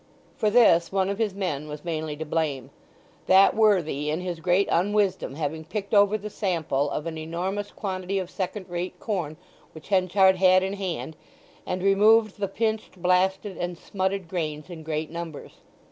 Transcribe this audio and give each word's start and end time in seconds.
For 0.35 0.49
this, 0.49 0.91
one 0.91 1.09
of 1.09 1.19
his 1.19 1.35
men 1.35 1.67
was 1.67 1.85
mainly 1.85 2.17
to 2.17 2.25
blame; 2.25 2.71
that 3.27 3.55
worthy, 3.55 4.09
in 4.09 4.19
his 4.19 4.39
great 4.39 4.67
unwisdom, 4.71 5.35
having 5.35 5.63
picked 5.63 5.93
over 5.93 6.17
the 6.17 6.27
sample 6.31 6.89
of 6.89 7.05
an 7.05 7.19
enormous 7.19 7.69
quantity 7.69 8.17
of 8.17 8.31
second 8.31 8.67
rate 8.67 8.99
corn 8.99 9.37
which 9.73 9.89
Henchard 9.89 10.37
had 10.37 10.63
in 10.63 10.73
hand, 10.73 11.15
and 11.67 11.83
removed 11.83 12.39
the 12.39 12.47
pinched, 12.47 12.99
blasted, 12.99 13.57
and 13.59 13.77
smutted 13.77 14.27
grains 14.27 14.71
in 14.71 14.81
great 14.81 15.11
numbers. 15.11 15.57